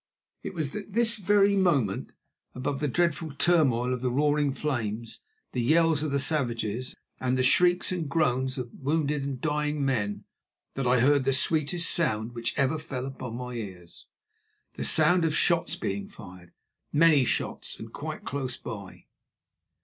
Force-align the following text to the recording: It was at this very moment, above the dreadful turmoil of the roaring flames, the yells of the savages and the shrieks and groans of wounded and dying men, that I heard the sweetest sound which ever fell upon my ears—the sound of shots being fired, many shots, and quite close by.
It 0.41 0.55
was 0.55 0.75
at 0.75 0.93
this 0.93 1.17
very 1.17 1.55
moment, 1.55 2.13
above 2.55 2.79
the 2.79 2.87
dreadful 2.87 3.29
turmoil 3.33 3.93
of 3.93 4.01
the 4.01 4.09
roaring 4.09 4.51
flames, 4.51 5.19
the 5.51 5.61
yells 5.61 6.01
of 6.01 6.09
the 6.09 6.17
savages 6.17 6.95
and 7.19 7.37
the 7.37 7.43
shrieks 7.43 7.91
and 7.91 8.09
groans 8.09 8.57
of 8.57 8.71
wounded 8.73 9.21
and 9.21 9.39
dying 9.39 9.85
men, 9.85 10.23
that 10.73 10.87
I 10.87 11.01
heard 11.01 11.23
the 11.23 11.33
sweetest 11.33 11.87
sound 11.87 12.31
which 12.33 12.57
ever 12.57 12.79
fell 12.79 13.05
upon 13.05 13.35
my 13.35 13.53
ears—the 13.53 14.83
sound 14.85 15.23
of 15.23 15.35
shots 15.37 15.75
being 15.75 16.07
fired, 16.07 16.51
many 16.91 17.23
shots, 17.23 17.77
and 17.77 17.93
quite 17.93 18.25
close 18.25 18.57
by. 18.57 19.05